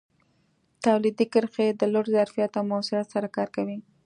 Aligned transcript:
تولیدي 0.83 1.25
کرښې 1.33 1.67
د 1.79 1.81
لوړ 1.93 2.05
ظرفیت 2.15 2.51
او 2.59 2.63
موثریت 2.71 3.07
سره 3.15 3.27
کار 3.35 3.49
کوي. 3.55 3.77